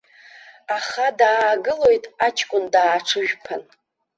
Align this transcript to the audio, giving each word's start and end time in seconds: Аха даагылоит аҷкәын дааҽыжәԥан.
Аха 0.77 1.07
даагылоит 1.19 2.05
аҷкәын 2.27 2.63
дааҽыжәԥан. 2.73 3.61